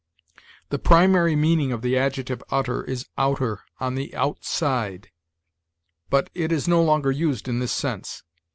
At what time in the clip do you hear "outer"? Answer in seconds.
3.19-3.59